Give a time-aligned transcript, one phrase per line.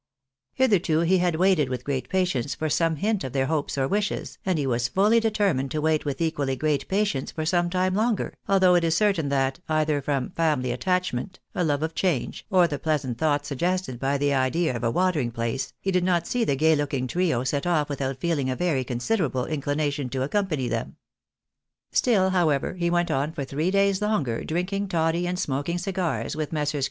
[0.55, 4.39] Hitherto he had waited with great patience for some hint of their hopes or wishes,
[4.43, 8.33] and he was fully determined to wait with equally great patience for some time longer,
[8.49, 12.79] although it is certain that, either from family attachment, a love of change, or the
[12.79, 16.55] pleasant thoughts suggested by the idea of a watering place, he did not see the
[16.55, 20.95] gay looking trio set off without feeling a very considerable inclination to accompany them.
[21.91, 26.51] Still, however, he went on for three days longer drinking toddy and smoking cigars with
[26.51, 26.79] Messrs.